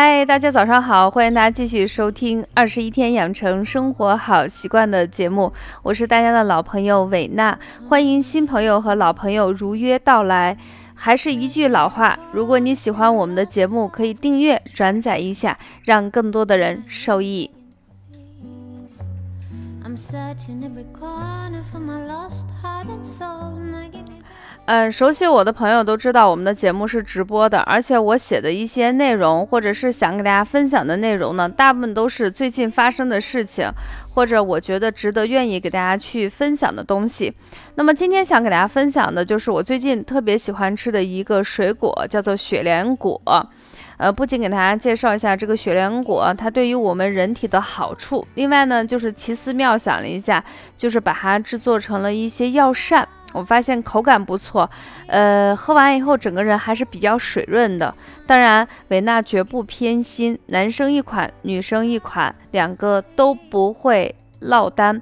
[0.00, 7.58] 嗨，大家早上好，欢迎大家继续收听《二十一天养成生活好习惯》的节目，我是大家的老朋友伟娜，
[7.88, 10.56] 欢迎新朋友和老朋友如约到来。
[10.94, 17.50] 还是一句老话，如果你喜欢我们的节目，可以订阅、转载一下，让更多的人受益。
[24.68, 33.66] 嗯，熟悉我的朋友都知道，我们的节目是直播的，而且我写的一些内容，或者是想给大家分享的内容呢，大部分都是最近发生的事情，
[34.12, 37.32] 或者我觉得值得、愿意给大家去分享的东西。
[37.76, 43.18] 那么今天想给大家分享的就是我最近特别喜欢吃的一个水果，叫做雪莲果。
[43.96, 50.44] 呃，不仅给大家介绍一下这个雪莲果，它对于我们人体的好处，另外呢，就是奇思妙想了一下，
[50.76, 53.08] 就是把它制作成了一些药膳。
[53.34, 54.68] 我发现口感不错，
[55.06, 57.94] 呃，喝完以后整个人还是比较水润的。
[58.26, 65.00] 当然，维纳绝不偏心，男生一款，女生一款，两个都不会落单。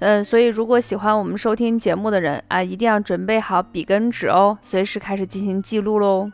[0.00, 6.30] 嗯，所以如果喜欢我们收听节目的人啊，一定要准备好笔跟纸哦，随时开始进行记录喽。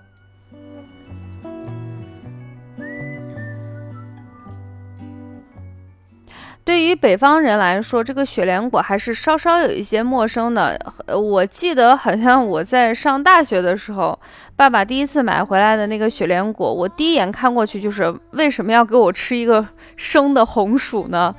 [6.65, 10.81] 对于北方人来说，这个雪莲果还是稍稍有一些陌生的。
[11.09, 14.19] 我记得好像我在上大学的时候，
[14.57, 21.35] 爸爸第一次买回来的那个雪莲果，我第一眼看过去就是为什么要给我吃一个生的红薯呢？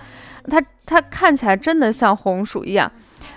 [0.48, 2.92] 它它看起来真的像红薯一样。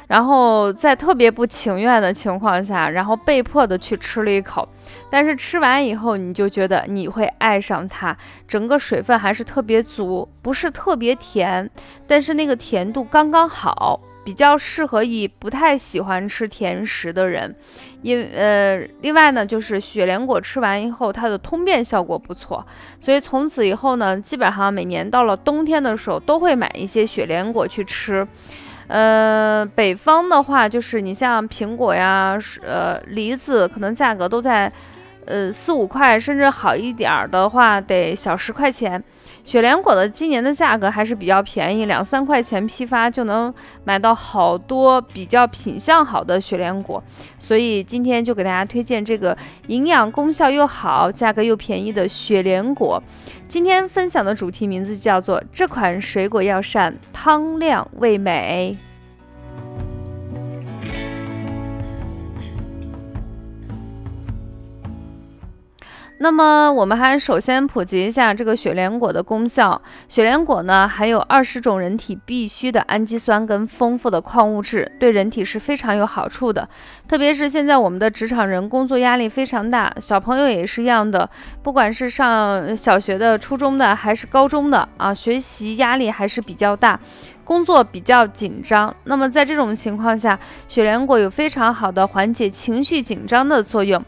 [0.09, 4.67] 然后在特别不情愿的情况下，然后被迫的去吃了一口，
[5.11, 8.17] 但是吃完以后，你就觉得你会爱上它，
[8.49, 11.71] 整个水分还是特别足，不是特别甜，
[12.07, 17.55] 但是那个甜度刚刚好，比较适合于不太喜欢吃甜食的人。
[18.01, 22.67] 因呃，另外呢，就是雪莲果吃完以后，它的通便效果不错，
[22.99, 28.27] 所以从此以后呢，基本上每年到了冬天的时候，都会买一些雪莲果去吃。
[28.89, 34.73] 呃，北方的话，就是你像苹果呀，呃，梨子，可能价格都在，
[35.27, 39.03] 呃，四五块，甚至好一点儿的话，得小十块钱。
[39.49, 47.03] 雪莲果的今年的价格还是比较便宜，两三块钱批发就能买到好多比较品相好的雪莲果，
[47.39, 49.35] 所以今天就给大家推荐这个
[49.69, 53.03] 营养功效又好、价格又便宜的雪莲果。
[53.49, 58.77] 今天分享的主题名字叫做这款水果药膳汤亮味美。
[66.21, 69.81] 那么我们还首先普及一下这个雪莲果的功效。
[70.09, 76.69] 雪莲果呢，含有二十种人体必需的氨基酸跟丰富的矿物质，对人体是非常有好处的。
[77.07, 81.31] 特别是现在我们的职场人工作压力非常大，小朋友也是一样的，
[81.63, 86.99] 不管是上小学的、初中的还是高中的啊，学习压力还是比较大，
[87.45, 88.93] 工作比较紧张。
[89.05, 90.37] 那么在这种情况下，
[90.67, 94.05] 雪莲果有非常好的缓解情绪紧张的作用。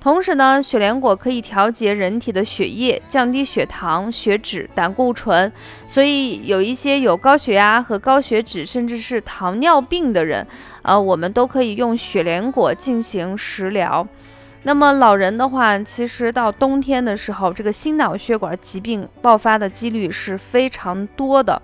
[0.00, 5.52] 同时呢，雪莲果可以调节人体的血液，降低血糖、血脂、胆固醇，
[5.86, 10.46] 所以有一些有高血压和高血脂，甚至是糖尿病的人，
[10.80, 14.06] 啊，我们都可以用雪莲果进行食疗。
[14.62, 21.60] 那么老人的话，其实到冬天的时候，这个心脑血管疾病爆发的几率是非常多的。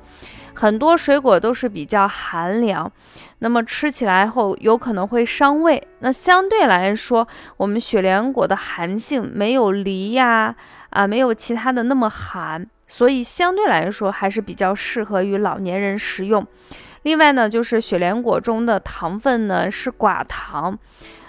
[0.57, 2.91] 很多水果都是比较寒凉，
[3.41, 5.87] 那么吃起来后有可能会伤胃。
[5.99, 7.29] 那相对来说，
[7.59, 10.57] 我们雪莲果的寒性没有梨呀
[10.89, 16.47] 啊，没有其他的那么寒，所以相对来说还是比较适合于老年人食用。
[17.03, 20.77] 另外呢，就是雪莲果中的糖分呢是寡糖，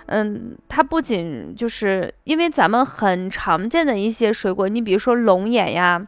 [0.06, 6.08] 嗯，它不仅就是因为咱们很常见的一些水果，你比如说龙眼呀。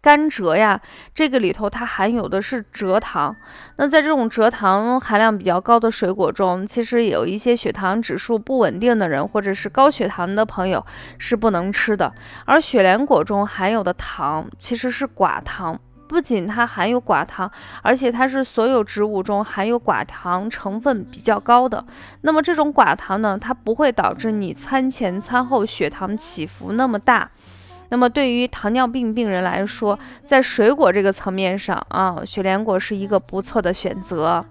[0.00, 0.80] 甘蔗呀，
[1.14, 3.34] 这个里头它含有的是蔗糖。
[3.76, 10.84] 那在这种蔗糖含量比较高的水果中，其实有一些血糖指数不稳定的人，或者是高血糖的朋友
[11.18, 12.12] 是不能吃的。
[12.44, 17.50] 而雪莲果中含有的糖其实是寡糖，不仅它含有寡糖，
[17.82, 21.84] 而且它是所有植物中含有寡糖成分比较高的。
[22.20, 27.30] 那么这种寡糖呢，它不会导致你餐前餐后血糖起伏那么大。
[27.94, 34.44] 那么对于糖尿病病人来说，在水果这个层面上啊，雪莲果是一个不错的选择。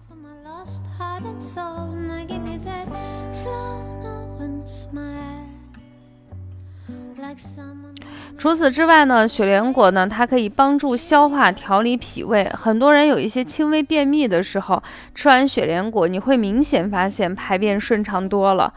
[8.38, 12.50] 除此之外呢，雪莲果呢，它可以帮助消化、调理脾胃。
[12.58, 14.82] 很多人有一些轻微便秘的时候，
[15.14, 18.74] 吃完雪莲果，你会明显发现排便顺畅多了。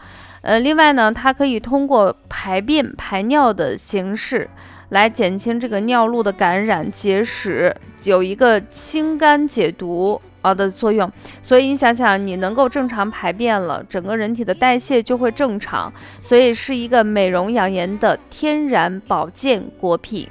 [0.46, 4.48] 呃，另外呢，它可以通过排便排尿的形式，
[4.90, 11.10] 来减轻这个尿路的感染、结石，有一个清肝解毒啊的作用。
[11.42, 20.28] 所以你想想，你能够正常排便了，整个人体的代谢就会正常，所以是一个美容养颜的天然保健果品。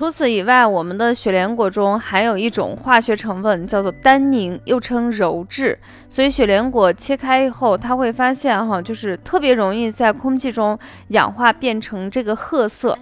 [0.00, 5.78] 除此以外，我们的雪莲果中含有一种化学成分，叫做单宁，又称鞣质。
[6.08, 12.96] 所以雪莲果切开以后，它会发现哈，就是特别容易在空气中氧化变成这个褐色。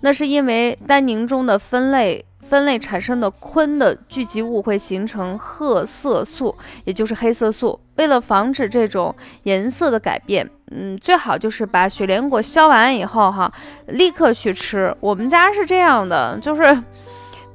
[0.00, 2.24] 那是因为单宁中的分类。
[2.40, 7.78] 分类产生的醌的聚集物会形成褐色素，也就是黑色素。
[7.96, 13.52] 为了防止这种颜色的改变，嗯，最好就是把雪莲果削完以后，哈，
[13.86, 14.94] 立刻去吃。
[15.00, 16.62] 我们家是这样的，就是。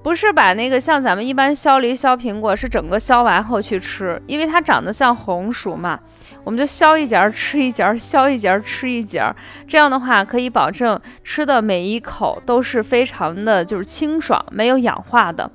[0.03, 5.97] 不是把那个像咱们一般削梨、削苹果，是整个削完后去吃，因为它长得像红薯嘛，
[6.43, 9.33] 我们就削一截吃一截，削一截吃一截，
[9.65, 15.49] 这样的话可以保证吃的每一口都是非常的就是清爽，没有氧化的。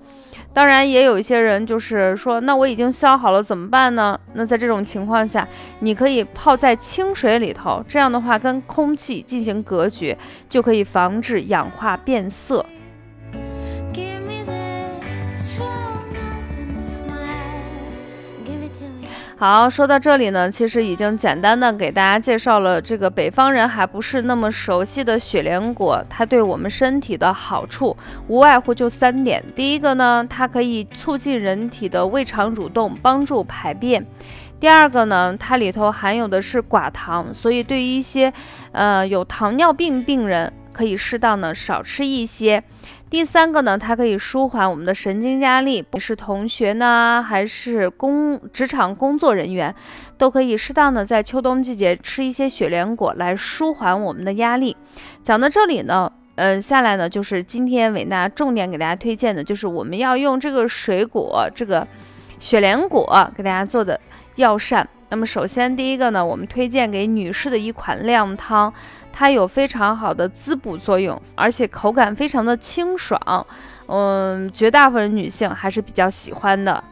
[0.54, 4.18] 当然，也有一些人就是说，那我已经削好了怎么办呢？
[4.32, 5.46] 那在这种情况下，
[5.80, 10.16] 你可以泡在清水里头，这样的话跟空气进行隔绝，
[10.48, 12.64] 就可以防止氧化变色。
[19.40, 27.96] 好，说到这里呢，其实已经简单的给大家介绍了这个北方人还不是那么熟悉的雪莲果，它对我们身体的好处
[28.26, 29.40] 无外乎就三点。
[29.54, 34.02] 第一个呢，它可以促进人体的胃肠蠕动，帮助排便；
[34.58, 38.32] 第二个呢，它里头含有的是寡糖，所以对于一些
[38.72, 42.62] 呃有糖尿病病人，可以适当的少吃一些。
[43.10, 49.74] 第三个呢，它可以舒缓我们的神经压力，不是同学呢，还是工职场工作人员，
[50.18, 54.76] 都可以适当的在秋冬季节吃一些雪莲果来舒缓我们的压力。
[55.22, 61.88] 讲到这里呢，呃，下来呢就是今天伟娜重点给大家推荐的，就是我们要用这个水果，这个
[62.38, 63.98] 雪莲果给大家做的
[64.36, 64.86] 药膳。
[65.10, 68.72] 那么首先第一个呢，我们推荐给女士的一款靓汤。
[69.10, 73.44] 它有非常好的滋补作用，而且口感非常的清爽，
[73.86, 76.84] 嗯，绝大部分女性还是比较喜欢的。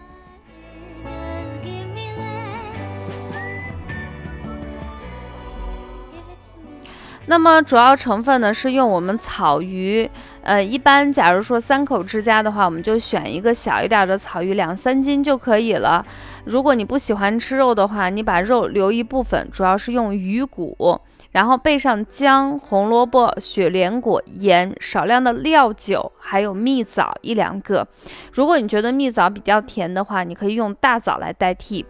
[7.28, 10.08] 那么主要成分呢是用我们草鱼，
[10.42, 16.06] 呃，一般假如说三口之家的话，我们就选一个小一点的草鱼，两三斤就可以了。
[16.44, 21.00] 如果你不喜欢吃肉的话，你把肉留一部分，主要是用鱼骨。
[21.32, 27.86] 然后备上姜、红萝卜、雪莲果、盐，少量的料酒，还有蜜枣一两个。
[28.32, 31.84] 如果你觉得蜜枣比较甜的话，你可以用大枣来代替。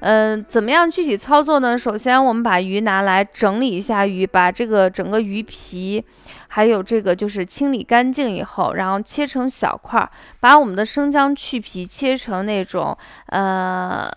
[0.00, 1.78] 嗯，怎么样具体操作呢？
[1.78, 6.04] 首先，我们把鱼拿来整理一下鱼，把这个整个鱼皮，
[6.48, 10.10] 还有这个就是清理干净以后，然后切成小块儿。
[10.40, 14.10] 把我们的生姜去皮，切成那种呃，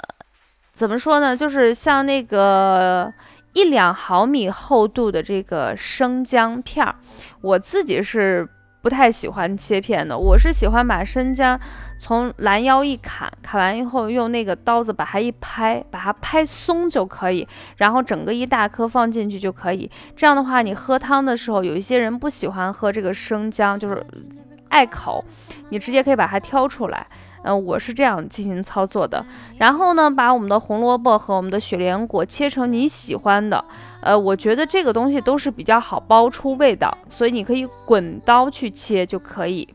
[0.71, 1.35] 怎么说呢？
[1.37, 3.13] 就是像那个。
[3.55, 6.95] 一两毫米厚度的这个生姜片儿，
[7.41, 8.49] 我自己是
[8.83, 11.57] 不太喜欢切片的，我是喜欢把生姜
[11.97, 17.47] 从拦腰一砍，砍完以后用那个刀子把它一拍，把它拍松就可以，
[17.77, 19.89] 然后整个一大颗放进去就可以。
[20.17, 24.05] 这样的话，你喝汤的时候，有一些人不喜欢喝这个生姜，就是
[24.67, 25.23] 碍口，
[25.69, 27.07] 你直接可以把它挑出来。
[27.43, 29.25] 嗯，我是这样进行操作的。
[29.57, 33.63] 然后呢，把我们的红萝卜和我们的雪莲果切成你喜欢的。
[34.01, 39.67] 呃，我觉得这个东西都是比较好包出味道，所以你可以滚刀去切就可以。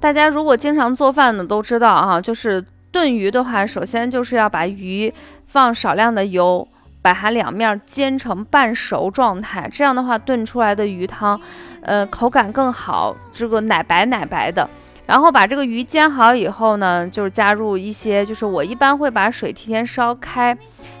[0.00, 5.12] 大家如果经常做饭的都知道啊，就是炖鱼的话，首先就是要把鱼
[5.46, 6.66] 放少量的油。
[7.00, 11.40] 把它两面煎成半熟状态，这样的话炖出来的鱼汤，
[11.82, 14.68] 呃，口感更好，这个奶白奶白的。
[15.06, 20.56] 然后把这个鱼煎好以后呢，就是加入一些，就是我一般会把水提前烧开，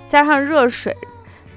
[0.08, 0.96] 加上热水，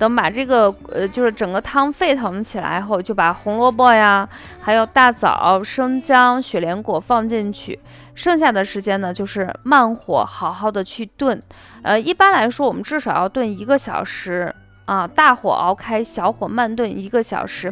[0.01, 4.27] 等把这个呃，就是整个汤沸腾起来后，就把红萝卜呀，
[4.59, 7.79] 还有大枣、生姜、雪莲果放进去。
[8.15, 11.39] 剩下的时间呢，就是慢火好好的去炖，
[11.83, 14.51] 呃，一般来说我们至少要炖一个小时
[14.85, 17.71] 啊，大火熬开，小火慢炖一个小时。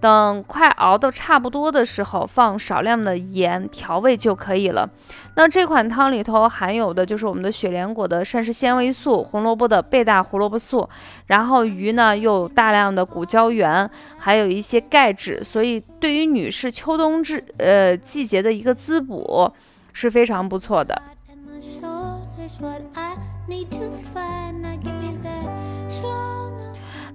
[0.00, 4.88] 等快熬到差不多的时候，放少量的盐调味就可以了。
[5.34, 10.88] 那这款汤里头含有的就是我们的雪莲果的膳食纤维素，红萝卜的贝塔胡萝卜素，
[11.26, 19.50] 然后鱼呢又有大量的骨胶原，还有一些钙质，所以对于女士秋冬之呃季节的一个滋补
[19.92, 21.02] 是非常不错的。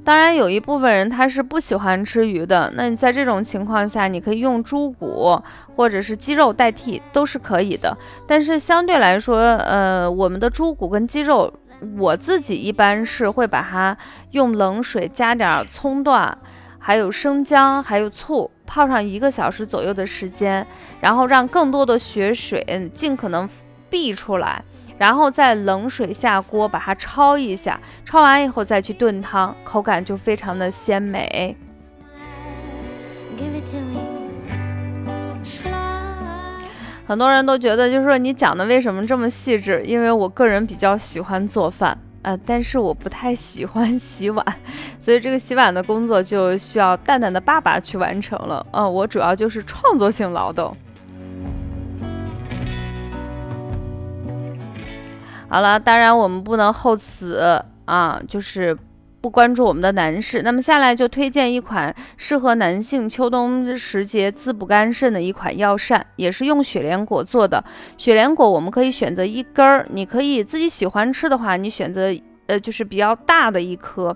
[0.03, 2.73] 当然，有一部分人他是不喜欢吃鱼的。
[2.75, 5.39] 那你在这种情况下，你可以用猪骨
[5.75, 7.95] 或者是鸡肉代替，都是可以的。
[8.25, 11.53] 但是相对来说，呃，我们的猪骨跟鸡肉，
[11.99, 13.95] 我自己一般是会把它
[14.31, 16.35] 用冷水加点葱段，
[16.79, 20.65] 还有生姜，还有醋，泡上一个小时左右的时间，
[20.99, 23.47] 然后让更多的血水尽可能
[23.87, 24.63] 逼出来。
[25.01, 31.57] 然后在冷水下锅把它焯一下，焯完以后再去炖汤，口感就非常的鲜美。
[37.07, 39.81] 很多人都觉得，就是说你讲的为什么这么细致？
[39.83, 44.45] 因为我个人比较喜欢做饭，呃，但是我不太喜欢洗碗，
[44.99, 48.63] 所以这个洗碗的工作就需要蛋蛋的爸爸去完成了。
[48.69, 50.77] 呃，我主要就是创作性劳动。
[55.51, 58.77] 好了，当然我们不能厚此啊，就是
[59.19, 60.43] 不关注我们的男士。
[60.43, 67.61] 那么下来就推荐一款适合男性秋冬时节滋补肝肾的一款药膳，也是用雪莲果做的。
[67.97, 72.09] 雪莲果我们可以选择一根儿，你可以自己喜欢吃的话，你选择。
[72.51, 74.13] 呃，就是比较大的一颗，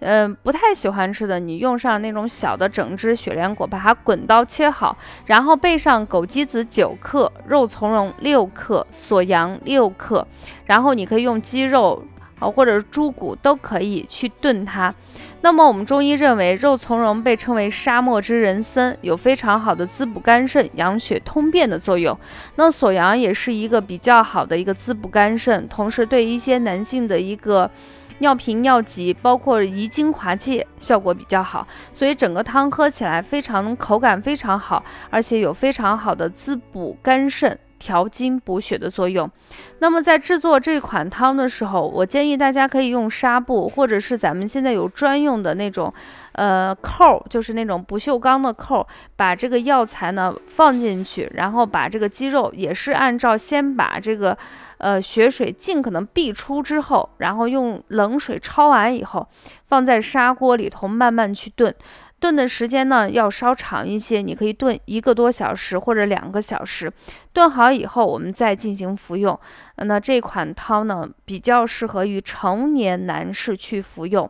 [0.00, 10.26] 嗯，不太喜欢吃的，你用上那种小的整只雪莲果，把它滚刀切好，然后备上枸杞子九克，肉苁蓉六克，锁阳六克，
[10.64, 12.02] 然后你可以用鸡肉
[12.38, 14.94] 啊，或者是猪骨都可以去炖它。
[15.42, 22.18] 那么我们中医认为，肉苁蓉被称为沙漠之人参，有非常好的滋补肝肾、养血通便的作用。
[22.56, 27.70] 那锁阳也是一个比较好的一个滋补肝肾，同时对一些男性的一个
[28.18, 31.66] 尿频、尿急，包括遗精滑泻效果比较好。
[31.92, 37.56] 所以整个汤喝起来非常口感非常好，而且有非常好的滋补肝肾。
[37.86, 39.30] 调经补血的作用。
[39.78, 45.92] 那么在制作这款汤的时候，我建议大家可以用纱布，或者是咱们现在有专用的那种，
[46.32, 54.36] 呃，扣，就是那种不锈钢的扣，把这个药材呢放进去，然后把这个鸡肉也是按照先把这个，
[54.78, 59.28] 呃，血水尽可能逼出之后，然后用冷水焯完以后，
[59.68, 61.72] 放在砂锅里头慢慢去炖。
[62.18, 66.90] 炖的时间呢要稍长一些，你可以炖一个多小时或者两个小时。
[67.32, 69.38] 炖好以后，我们再进行服用。
[69.76, 74.28] 那这款汤呢比较适合于成年男士去服用。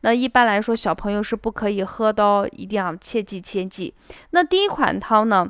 [0.00, 3.94] 那一般来说，小朋友是不可以喝的哦，一定要切记切记。
[4.30, 5.48] 那第一款汤呢，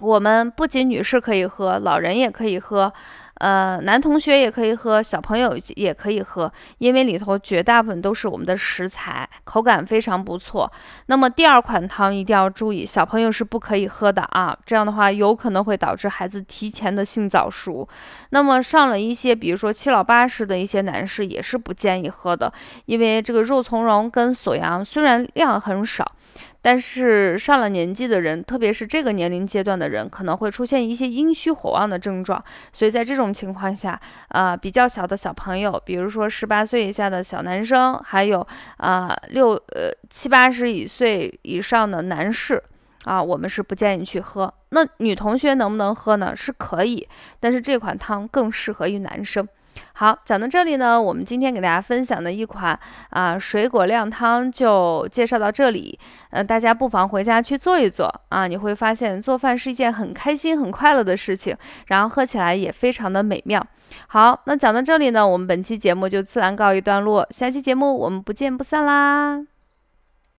[0.00, 2.92] 我们不仅女士可以喝，老人也可以喝。
[3.40, 10.70] 呃，男同学也可以喝，小朋友也可以喝，因为里头绝大部分都是我们的食材，口感非常不错。
[11.06, 17.88] 那么第二款汤一定要注意，小朋友是不可以喝的啊，这样的话有可能会导致孩子提前的性早熟。
[18.28, 22.52] 那么上了一些，比如说七老八十的一些男士也是不建议喝的，
[22.84, 26.12] 因为这个肉苁蓉跟锁阳虽然量很少。
[26.62, 32.42] 但是上了年纪的人，特别是这个年龄阶段的人，可能会出现一些阴虚火旺的症状。
[32.72, 33.98] 所以在这种情况下，
[34.28, 42.62] 啊，比较小的小朋友，比如说十八岁以下的小男生，还有啊六呃七八十以岁以上的男士，
[43.04, 44.52] 啊，我们是不建议去喝。
[44.68, 46.36] 那女同学能不能喝呢？
[46.36, 47.08] 是可以，
[47.40, 49.48] 但是这款汤更适合于男生。
[49.94, 52.78] 好，讲到这里呢，我们今天给大家分享的一款
[53.10, 55.98] 啊水果靓汤就介绍到这里。
[56.30, 61.54] 呃，大家不妨回家去做一做啊，你会发现做饭是一件很开心、很快乐的事情，
[61.86, 63.64] 然后喝起来也非常的美妙。
[64.06, 69.49] 好，那讲到这里呢，我们本期节目就自然告一段落，下期节目我们不见不散啦。